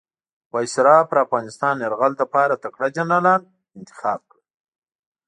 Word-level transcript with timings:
وایسرا 0.53 0.97
پر 1.09 1.17
افغانستان 1.25 1.75
یرغل 1.83 2.13
لپاره 2.21 2.55
تکړه 2.63 2.87
جنرالان 2.95 3.41
انتخاب 3.77 4.19
کړل. 4.31 4.43